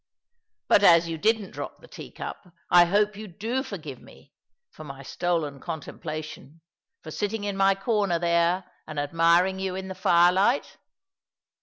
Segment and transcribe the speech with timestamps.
[0.67, 4.33] "But as you didn't drop the tea cup, I hope you do forgive me
[4.71, 6.61] for my stolen contemplation,
[7.03, 10.79] for sitting in my corner there and admiring you in the firelight